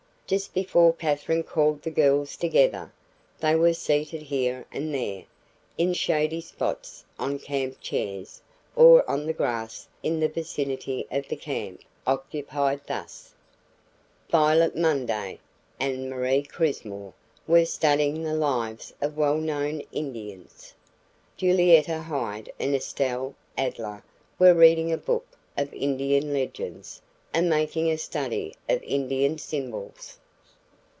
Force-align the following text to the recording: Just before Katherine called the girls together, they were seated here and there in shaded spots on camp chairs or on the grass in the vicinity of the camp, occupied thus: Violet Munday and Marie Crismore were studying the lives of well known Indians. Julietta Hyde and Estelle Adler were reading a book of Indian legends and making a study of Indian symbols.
Just 0.27 0.53
before 0.53 0.93
Katherine 0.93 1.43
called 1.43 1.81
the 1.81 1.91
girls 1.91 2.37
together, 2.37 2.93
they 3.41 3.53
were 3.53 3.73
seated 3.73 4.21
here 4.21 4.65
and 4.71 4.93
there 4.95 5.25
in 5.77 5.91
shaded 5.91 6.45
spots 6.45 7.03
on 7.19 7.37
camp 7.37 7.81
chairs 7.81 8.41
or 8.73 9.03
on 9.09 9.25
the 9.25 9.33
grass 9.33 9.89
in 10.01 10.21
the 10.21 10.29
vicinity 10.29 11.05
of 11.11 11.27
the 11.27 11.35
camp, 11.35 11.81
occupied 12.07 12.79
thus: 12.87 13.33
Violet 14.29 14.73
Munday 14.73 15.39
and 15.81 16.09
Marie 16.09 16.43
Crismore 16.43 17.11
were 17.45 17.65
studying 17.65 18.23
the 18.23 18.33
lives 18.33 18.93
of 19.01 19.17
well 19.17 19.35
known 19.35 19.81
Indians. 19.91 20.73
Julietta 21.35 22.03
Hyde 22.03 22.49
and 22.57 22.73
Estelle 22.73 23.35
Adler 23.57 24.01
were 24.39 24.53
reading 24.53 24.93
a 24.93 24.97
book 24.97 25.25
of 25.57 25.73
Indian 25.73 26.31
legends 26.31 27.01
and 27.33 27.49
making 27.49 27.91
a 27.91 27.97
study 27.97 28.55
of 28.69 28.81
Indian 28.83 29.37
symbols. 29.37 30.17